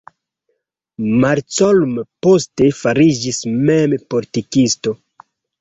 Malcolm 1.23 1.93
poste 2.27 2.71
fariĝis 2.79 3.43
mem 3.71 3.97
politikisto. 4.15 4.99